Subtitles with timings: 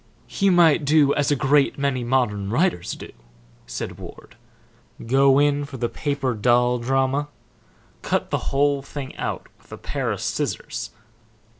[0.25, 3.11] "He might do as a great many modern writers do,"
[3.67, 4.35] said Ward;
[5.05, 7.27] "go in for the Paper doll Drama.
[8.01, 10.89] Cut the whole thing out with a pair of scissors.